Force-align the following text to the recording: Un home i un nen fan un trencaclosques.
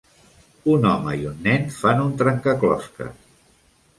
Un 0.75 0.85
home 0.91 1.11
i 1.19 1.27
un 1.33 1.35
nen 1.49 1.69
fan 1.75 2.01
un 2.05 2.17
trencaclosques. 2.23 3.23